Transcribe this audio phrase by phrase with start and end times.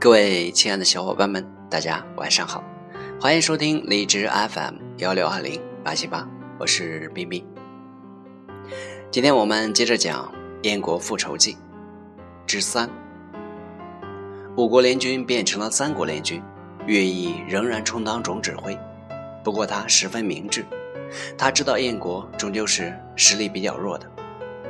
[0.00, 2.64] 各位亲爱的小伙伴们，大家晚上好，
[3.20, 6.26] 欢迎收听荔枝 FM 幺六二零八七八，
[6.58, 7.46] 我是冰冰。
[9.10, 10.32] 今天我们接着讲
[10.66, 11.52] 《燕国复仇记》
[12.46, 12.88] 之三。
[14.56, 16.42] 五国联军变成了三国联军，
[16.86, 18.74] 乐毅仍然充当总指挥，
[19.44, 20.64] 不过他十分明智，
[21.36, 24.10] 他知道燕国终究是实力比较弱的，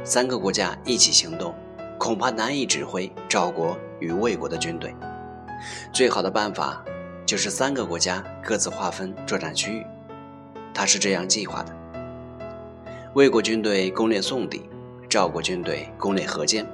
[0.02, 1.54] 三个国家一起行动。
[1.98, 4.92] 恐怕难以指挥赵国与魏国的军队。
[5.92, 6.84] 最好的办法
[7.26, 9.86] 就是三个国家各自划分作战区域。
[10.72, 11.76] 他是这样计划的：
[13.14, 14.68] 魏国军队攻略宋地，
[15.08, 16.66] 赵国军队攻略河间，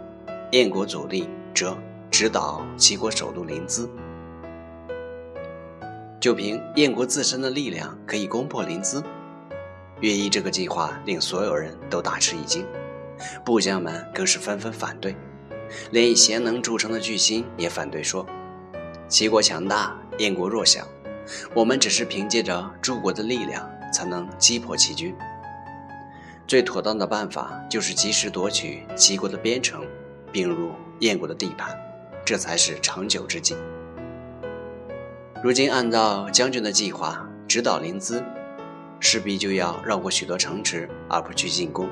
[0.52, 1.76] 燕国主力则
[2.10, 3.88] 直捣齐国首都临淄。
[6.20, 9.02] 就凭燕国自身的力量，可以攻破临淄？
[10.00, 12.66] 乐毅这个计划令所有人都大吃一惊。
[13.44, 15.16] 部将们更是纷纷反对，
[15.90, 18.26] 连以贤能著称的巨星也反对说
[19.08, 20.86] ：“齐国强大，燕国弱小，
[21.54, 25.14] 我们只是凭借着诸国的力量才能击破齐军。
[26.46, 29.84] 最妥当的办法就是及时夺取齐国的边城，
[30.32, 31.76] 并入燕国的地盘，
[32.24, 33.54] 这才是长久之计。
[35.42, 38.22] 如今按照将军的计划，直捣临淄，
[38.98, 41.88] 势必就要绕过许多城池，而不去进攻。”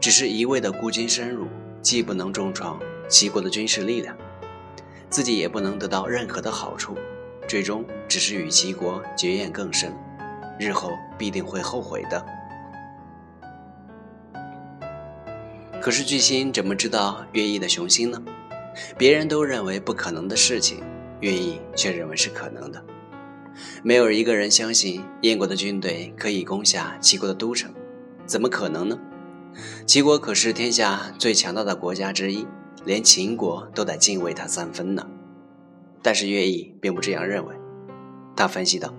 [0.00, 1.46] 只是一味的孤军深入，
[1.80, 2.78] 既不能重创
[3.08, 4.16] 齐国的军事力量，
[5.08, 6.96] 自己也不能得到任何的好处，
[7.48, 9.92] 最终只是与齐国结怨更深，
[10.58, 12.24] 日后必定会后悔的。
[15.80, 18.20] 可是巨星怎么知道乐毅的雄心呢？
[18.98, 20.82] 别人都认为不可能的事情，
[21.20, 22.84] 乐毅却认为是可能的。
[23.82, 27.72] 没有一个人相信燕国的军队可以攻下齐国的都城，
[28.26, 28.98] 怎么可能呢？
[29.86, 32.46] 齐国可是天下最强大的国家之一，
[32.86, 35.06] 连秦国都得敬畏他三分呢。
[36.00, 37.54] 但是乐毅并不这样认为。
[38.34, 38.94] 他分析道：“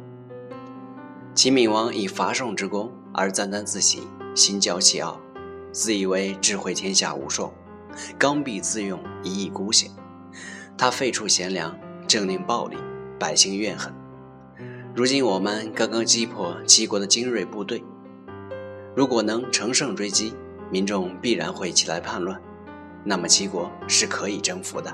[1.33, 4.01] 秦闵王以伐宋之功而沾沾自喜，
[4.35, 5.19] 心骄气傲，
[5.71, 7.51] 自以为智慧天下无双，
[8.19, 9.89] 刚愎自用，一意孤行。
[10.77, 11.75] 他废黜贤良，
[12.07, 12.77] 政令暴力，
[13.17, 13.93] 百姓怨恨。
[14.93, 17.83] 如今我们刚刚击破齐国的精锐部队，
[18.95, 20.33] 如果能乘胜追击。”
[20.69, 22.41] 民众必然会起来叛乱，
[23.03, 24.93] 那么齐国是可以征服的。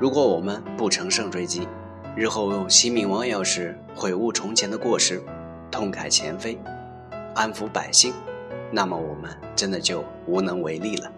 [0.00, 1.68] 如果我们不乘胜追击，
[2.16, 5.22] 日后齐闵王要是悔悟从前的过失，
[5.70, 6.58] 痛改前非，
[7.34, 8.12] 安抚百姓，
[8.70, 11.12] 那么我们真的就无能为力了。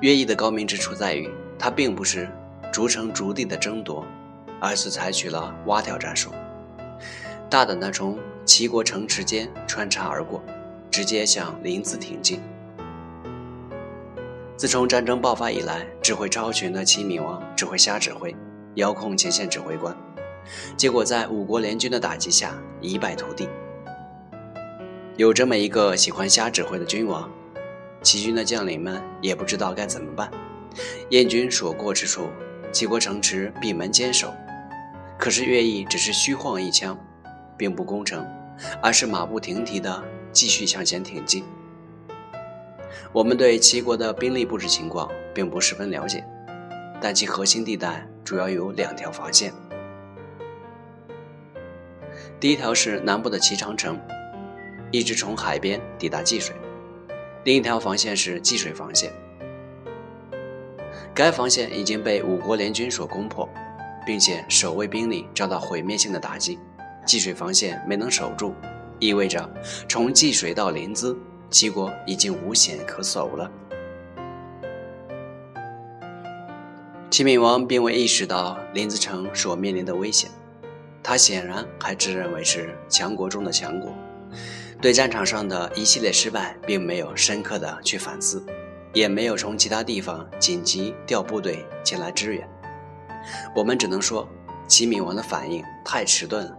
[0.00, 2.28] 乐毅的高明之处在于，他并不是
[2.72, 4.04] 逐城逐地的争夺，
[4.60, 6.30] 而是采取了挖条战术，
[7.48, 8.18] 大胆的从。
[8.46, 10.42] 齐国城池间穿插而过，
[10.90, 12.40] 直接向临淄挺进。
[14.56, 18.34] 自从战争爆发以来，智慧超群的齐闵王只会瞎指挥，
[18.74, 19.96] 遥控前线指挥官，
[20.76, 23.48] 结果在五国联军的打击下一败涂地。
[25.16, 27.30] 有这么一个喜欢瞎指挥的君王，
[28.02, 30.30] 齐军的将领们也不知道该怎么办。
[31.10, 32.28] 燕军所过之处，
[32.70, 34.34] 齐国城池闭门坚守，
[35.18, 36.98] 可是乐毅只是虚晃一枪，
[37.56, 38.26] 并不攻城。
[38.82, 41.44] 而是马不停蹄地继续向前挺进。
[43.12, 46.24] 我们对齐国的兵力布置情况并不十分了解，
[47.00, 49.52] 但其核心地带主要有两条防线。
[52.38, 53.98] 第一条是南部的齐长城，
[54.90, 56.54] 一直从海边抵达济水；
[57.44, 59.12] 另一条防线是济水防线。
[61.12, 63.48] 该防线已经被五国联军所攻破，
[64.06, 66.58] 并且守卫兵力遭到毁灭性的打击。
[67.04, 68.54] 济水防线没能守住，
[69.00, 69.50] 意味着
[69.88, 71.16] 从济水到临淄，
[71.50, 73.50] 齐国已经无险可守了。
[77.10, 80.30] 齐闵王并未意识到临淄城所面临的危险，
[81.02, 83.92] 他显然还自认为是强国中的强国，
[84.80, 88.44] 对战场上的一系列失败并没有深刻的去反思，
[88.92, 92.48] 也没有从其他地方紧急调部队前来支援。
[93.56, 94.28] 我们只能说，
[94.68, 96.56] 齐闵王的反应太迟钝了。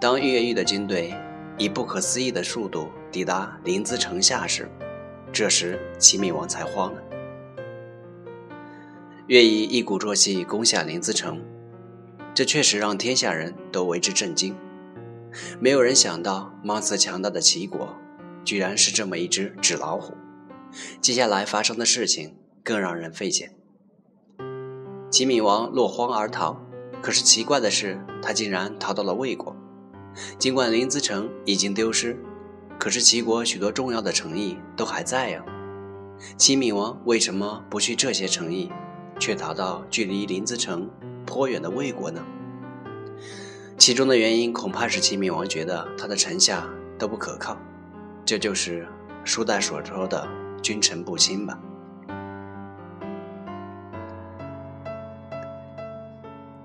[0.00, 1.12] 当越狱的军队
[1.58, 4.70] 以不可思议的速度抵达临淄城下时，
[5.32, 7.02] 这时齐闵王才慌了。
[9.26, 11.42] 乐毅一鼓作气攻下临淄城，
[12.32, 14.56] 这确实让天下人都为之震惊。
[15.60, 17.94] 没有人想到，貌似强大的齐国，
[18.44, 20.14] 居然是这么一只纸老虎。
[21.00, 23.50] 接下来发生的事情更让人费解。
[25.10, 26.64] 齐闵王落荒而逃，
[27.02, 29.56] 可是奇怪的是，他竟然逃到了魏国。
[30.38, 32.16] 尽管临淄城已经丢失，
[32.78, 35.42] 可是齐国许多重要的城邑都还在呀。
[36.36, 38.70] 齐闵王为什么不去这些城邑，
[39.20, 40.90] 却逃到距离临淄城
[41.24, 42.24] 颇远的魏国呢？
[43.76, 46.68] 其中的原因恐怕是齐闵王觉得他的臣下
[46.98, 47.56] 都不可靠，
[48.24, 48.86] 这就是
[49.22, 50.26] 书代所说的
[50.60, 51.56] “君臣不亲”吧。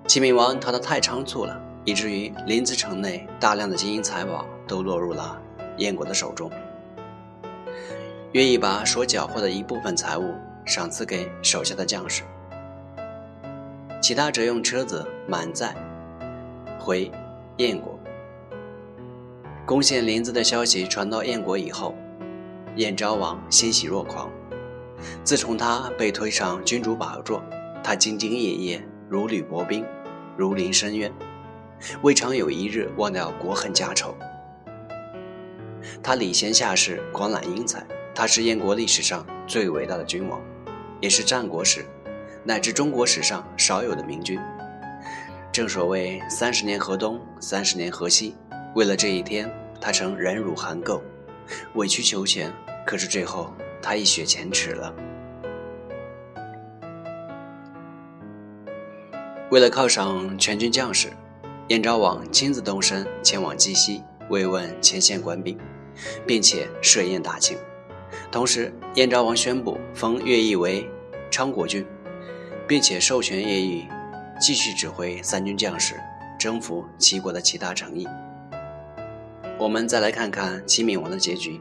[0.08, 5.42] 齐闵王逃得太仓促了，以至于临淄城内大量的金银财宝都落入了
[5.78, 6.50] 燕国的手中。
[8.32, 10.34] 愿意把所缴获的一部分财物
[10.66, 12.24] 赏赐给手下的将士，
[14.02, 15.76] 其他则用车子满载。
[16.80, 17.10] 回
[17.58, 17.98] 燕国，
[19.66, 21.96] 攻陷临淄的消息传到燕国以后，
[22.76, 24.30] 燕昭王欣喜若狂。
[25.24, 27.42] 自从他被推上君主宝座，
[27.84, 29.86] 他兢兢业业，如履薄冰，
[30.36, 31.10] 如临深渊，
[32.02, 34.16] 未尝有一日忘掉国恨家仇。
[36.02, 37.86] 他礼贤下士，广揽英才，
[38.16, 40.42] 他是燕国历史上最伟大的君王，
[41.02, 41.86] 也是战国时
[42.44, 44.40] 乃至中国史上少有的明君。
[45.52, 48.36] 正所谓三十年河东，三十年河西。
[48.76, 49.50] 为了这一天，
[49.80, 51.00] 他曾忍辱含垢，
[51.76, 52.52] 委曲求全。
[52.86, 54.94] 可是最后，他一雪前耻了。
[59.52, 61.14] 为了犒赏全军将士，
[61.74, 65.58] 燕昭王亲自动身前往鸡西慰问前线官兵，
[66.24, 67.58] 并且设宴大庆。
[68.32, 70.88] 同时，燕昭王宣布封乐毅为
[71.32, 71.84] 昌国君，
[72.68, 73.88] 并且授权乐毅。
[74.40, 75.96] 继续指挥三军将士
[76.40, 78.08] 征服齐国的其他城邑。
[79.58, 81.60] 我们再来看看齐闵王的结局。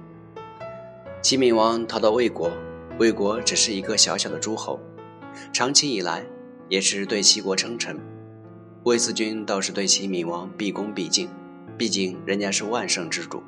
[1.23, 2.53] 齐闵王逃到魏国，
[2.99, 4.79] 魏国只是一个小小的诸侯，
[5.55, 6.23] 长期以来
[6.69, 7.99] 也是对齐国称臣。
[8.85, 11.31] 魏思君倒是对齐闵王毕恭毕敬，
[11.79, 13.41] 毕竟人家是万圣之主。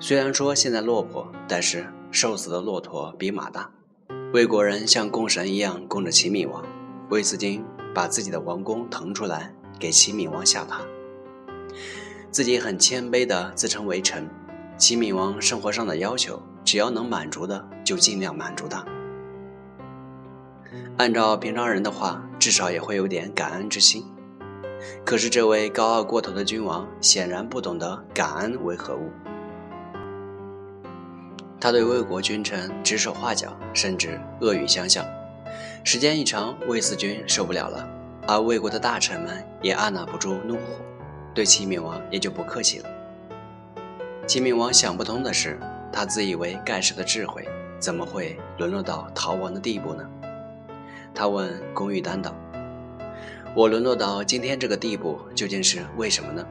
[0.00, 3.70] 虽然说现在落魄，但是瘦死的骆驼比马大。
[4.32, 6.64] 魏国人像供神一样供着齐闵王。
[7.10, 10.80] 魏思君把自己的王宫腾出来给齐闵王下榻，
[12.32, 14.28] 自己很谦卑的自称为臣。
[14.76, 18.84] 齐闵王生活上的要求，只要能满足的就尽量满足他。
[20.98, 24.02] 按照平常人的话，至少也会有点感恩之心。
[25.04, 29.10] 可是这位高傲过头的君王显然不懂得感恩为何物，
[31.60, 35.04] 他对魏国君臣指手画脚，甚至恶语相向。
[35.84, 37.86] 时间一长，魏四君受不了了，
[38.26, 40.62] 而魏国的大臣们也按捺不住怒火，
[41.34, 42.88] 对齐闵王也就不客气了。
[44.26, 45.60] 齐闵王想不通的是，
[45.92, 47.46] 他自以为盖世的智慧，
[47.78, 50.08] 怎么会沦落到逃亡的地步呢？
[51.16, 52.36] 他问龚玉丹道
[53.56, 56.46] ：“我沦落到今天这个地步，究竟是为什么呢？”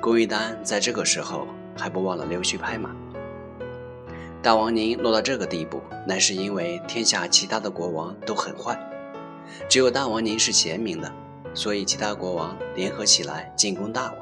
[0.00, 1.46] 龚玉丹在这个时候
[1.76, 2.90] 还不忘了溜须拍马。
[4.42, 8.76] 大王您落到这个地步，乃是因为天下其他的国王都很坏，
[9.68, 11.12] 只有大王您是贤明的，
[11.52, 14.16] 所以其他国王联合起来进攻大王。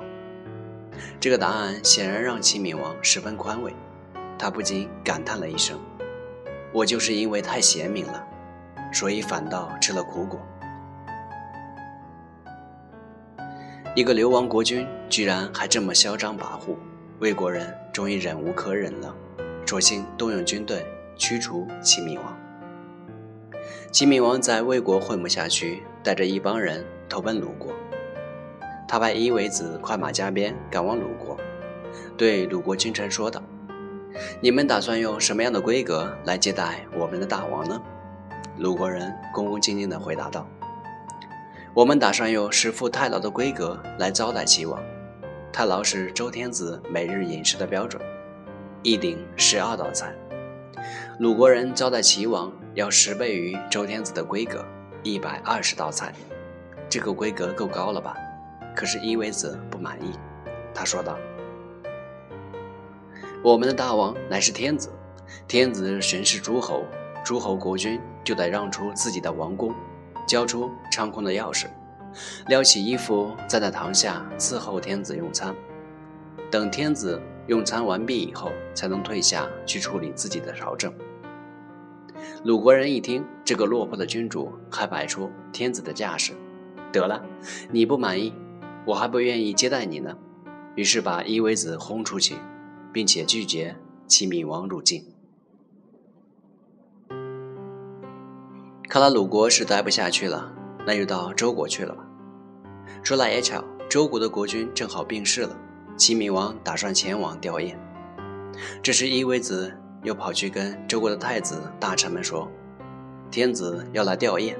[1.21, 3.73] 这个答案显然让齐闵王十分宽慰，
[4.37, 5.79] 他不禁感叹了一声
[6.75, 8.27] ：“我就是因为太贤明了，
[8.93, 10.41] 所以反倒吃了苦果。”
[13.97, 16.77] 一个流亡国君居然还这么嚣张跋扈，
[17.19, 19.15] 魏国人终于忍无可忍了。
[19.67, 20.85] 索性动用军队
[21.17, 22.37] 驱除齐闵王。
[23.93, 27.73] 齐闵王在魏国混不下去，带着一帮人投奔鲁国。
[28.89, 31.37] 他派伊维子快马加鞭赶往鲁国，
[32.17, 33.41] 对鲁国君臣说道
[34.43, 37.81] ：“你们打算用什么样的规格来接待我们的大王呢？”
[38.61, 40.47] 鲁国人恭恭敬敬地回答道
[41.73, 44.79] ：“我们打算用食付太牢的规格来招待齐王。
[45.51, 48.03] 太牢是周天子每日饮食的标准。”
[48.85, 50.15] 一鼎十二道菜，
[51.19, 54.63] 鲁国人招待齐王要十倍于周天子的规格，
[55.03, 56.13] 一百二十道菜，
[56.87, 58.15] 这个规格够高了吧？
[58.77, 60.13] 可是伊维子不满意，
[60.75, 61.17] 他说道
[63.43, 64.91] ：“我们的大王乃是天子，
[65.49, 66.85] 天子巡视诸侯，
[67.31, 69.73] 诸侯国君就得让出自己的王宫，
[70.27, 71.69] 交出仓库的钥匙，
[72.49, 75.55] 撩起衣服站在堂下伺候天子用餐，
[76.51, 80.93] 等天子。”用餐完毕以后，才能退下去处理自己的朝政。
[82.43, 86.33] 鲁国人一听，这个落魄的君主还摆出天子的架势，
[86.91, 87.25] 得了，
[87.71, 88.35] 你不满意，
[88.85, 90.17] 我还不愿意接待你呢。
[90.75, 92.35] 于是把伊维子轰出去，
[92.93, 93.77] 并且拒绝
[94.09, 95.05] 齐闵王入境。
[98.91, 100.53] 看来鲁国是待不下去了，
[100.85, 102.05] 那就到周国去了吧。
[103.05, 105.57] 说来也巧，周国的国君正好病逝了。
[105.97, 107.77] 齐闵王打算前往吊唁，
[108.83, 112.51] 这时伊维子又跑去跟周国的太子大臣们说
[113.31, 114.57] ：“天子要来吊唁，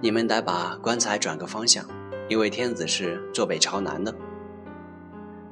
[0.00, 1.84] 你们得把棺材转个方向，
[2.28, 4.12] 因为天子是坐北朝南的。”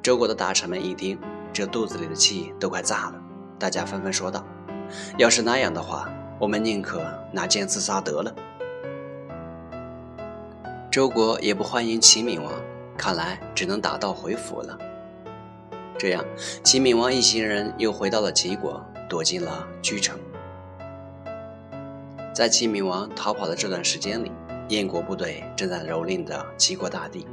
[0.03, 1.17] 周国的大臣们一听，
[1.53, 3.23] 这肚子里的气都快炸了，
[3.61, 4.45] 大家纷纷说道
[5.19, 7.03] ：“要是那样的话，我们宁可
[7.33, 8.35] 拿剑自杀得了。”
[10.91, 12.53] 周国也不欢迎齐闵王，
[12.97, 14.79] 看来只能打道回府了。
[15.99, 16.25] 这样，
[16.63, 20.19] 齐闵王一行人又回到了齐国，躲进了居城。
[22.35, 24.31] 在齐闵王逃跑的这段时间里，
[24.69, 27.27] 燕国部队正在蹂躏着齐国大地。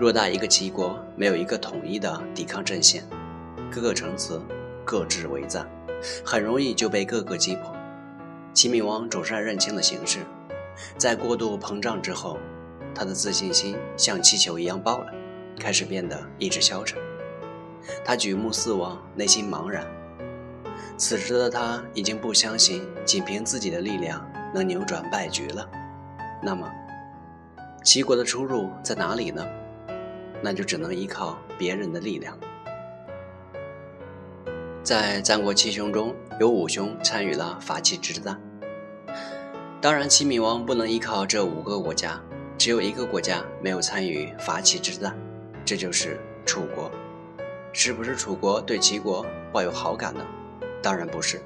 [0.00, 3.04] 偌大一个齐国，没有一个统一的抵抗阵线，
[3.70, 4.40] 各个城池
[4.84, 5.68] 各自为战，
[6.24, 7.75] 很容易就被各个击破。
[8.56, 10.20] 齐闵王总算认清了形势，
[10.96, 12.38] 在过度膨胀之后，
[12.94, 15.12] 他的自信心像气球一样爆了，
[15.60, 16.98] 开始变得意志消沉。
[18.02, 19.86] 他举目四望，内心茫然。
[20.96, 25.68] 此时的他已经不相信仅凭自己的力量能扭转败局了。
[26.42, 26.66] 那么，
[27.84, 29.46] 齐国的出路在哪里呢？
[30.42, 32.34] 那就只能依靠别人的力量。
[34.82, 38.40] 在战国七雄中有五雄参与了伐齐之战。
[39.80, 42.20] 当然，齐闵王不能依靠这五个国家，
[42.58, 45.16] 只有一个国家没有参与伐齐之战，
[45.64, 46.90] 这就是楚国。
[47.72, 50.24] 是不是楚国对齐国抱有好感呢？
[50.82, 51.42] 当然不是。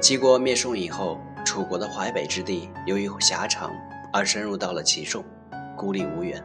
[0.00, 3.70] 齐国灭宋以后，楚国的淮北之地由于狭长
[4.10, 5.22] 而深入到了齐宋，
[5.76, 6.42] 孤立无援，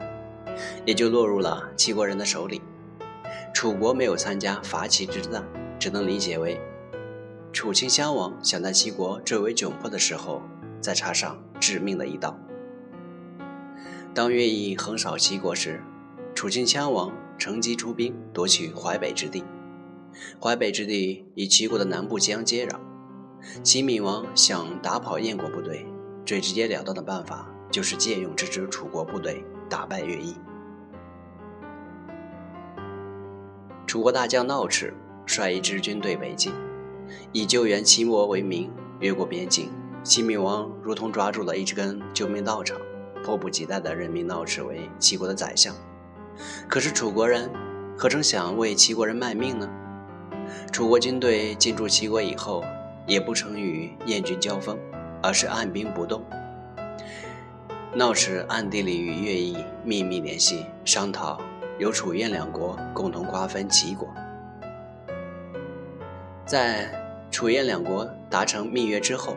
[0.84, 2.60] 也就落入了齐国人的手里。
[3.54, 5.42] 楚国没有参加伐齐之战，
[5.78, 6.60] 只能理解为
[7.52, 10.42] 楚顷襄王想在齐国最为窘迫的时候
[10.84, 12.38] 再插上致命的一刀。
[14.12, 15.82] 当乐毅横扫齐国时，
[16.34, 17.10] 楚晋襄王。
[17.36, 19.42] 乘机出兵夺取淮北之地，
[20.40, 22.78] 淮北之地与齐国的南部相接壤。
[23.64, 25.84] 齐闵王想打跑燕国部队，
[26.24, 30.36] 最直截了当的办法就是借用这支楚国部队打败乐毅。
[33.84, 34.94] 楚国大将闹齿
[35.26, 36.52] 率一支军队北进，
[37.32, 39.70] 以救援齐国为名越过边境。
[40.04, 42.76] 齐闵王如同抓住了一根救命稻草，
[43.24, 45.74] 迫不及待地任命闹齿为齐国的宰相。
[46.68, 47.50] 可是楚国人
[47.96, 49.66] 何曾想为齐国人卖命呢？
[50.70, 52.62] 楚国军队进驻齐国以后，
[53.06, 54.78] 也不曾与燕军交锋，
[55.22, 56.22] 而是按兵不动。
[57.94, 61.40] 闹齿暗地里与乐毅秘密联系，商讨
[61.78, 64.12] 由楚燕两国共同瓜分齐国。
[66.44, 66.90] 在
[67.30, 69.34] 楚燕两国达成密约之后，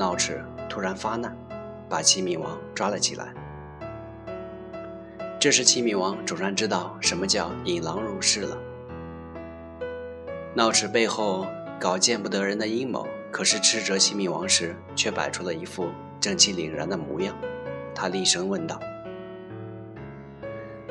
[0.00, 1.36] 闹齿突然发难，
[1.86, 3.34] 把齐闵王抓了起来。
[5.38, 8.56] 这时，齐闵王总算知道什么叫引狼入室了。
[10.54, 11.46] 闹齿背后
[11.78, 17.36] 搞见不得人的阴谋，可是斥责齐闵王时，却摆出了一副正气凛然的模样。
[17.94, 18.80] 他厉声问道：“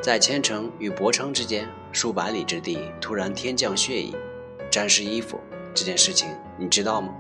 [0.03, 4.13] 在千城与博城之间数百里之地，突然天降血雨，
[4.69, 5.39] 沾湿衣服，
[5.73, 7.11] 这件事情你知道吗？”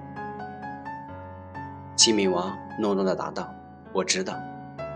[1.99, 3.53] 齐闵王诺诺地答道
[3.91, 4.41] ：“我知道。”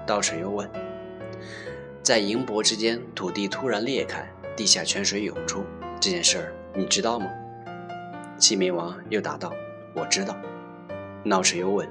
[0.07, 0.69] 道士又问。
[2.01, 5.65] 在银博之间，土地突然裂开，地下泉水涌出，
[5.99, 7.29] 这件事儿你知道吗？
[8.37, 9.51] 齐闵王又答道
[9.93, 10.33] ：“我知道。”
[11.25, 11.85] 闹齿又问：“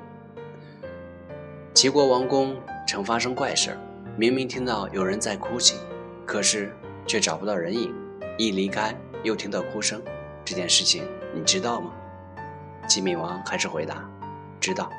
[1.77, 2.57] 齐国王宫
[2.89, 3.79] 曾发生怪事儿，
[4.17, 5.77] 明明听到有人在哭泣，
[6.25, 6.75] 可是
[7.07, 7.95] 却找不到人影，
[8.39, 10.01] 一离开又听到哭声，
[10.43, 11.05] 这件事情
[11.35, 11.93] 你知道吗？”
[12.89, 14.09] 齐闵王还是回答
[14.59, 14.91] ：“知道。”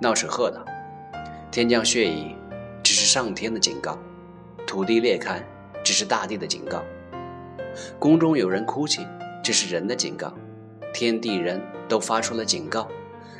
[0.00, 0.64] 闹齿喝道
[1.50, 2.34] ：“天降血雨！”
[2.82, 3.98] 只是上天的警告，
[4.66, 5.40] 土地裂开，
[5.84, 6.82] 只是大地的警告。
[7.98, 9.06] 宫中有人哭泣，
[9.44, 10.32] 这是人的警告。
[10.92, 12.88] 天地人都发出了警告，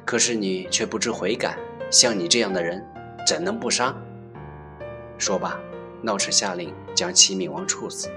[0.04, 1.56] 可是你却不知悔改。
[1.90, 2.84] 像你这样的人，
[3.26, 3.92] 怎能不杀？
[5.18, 5.58] 说罢，
[6.02, 8.08] 闹齿下令将齐闵王处死。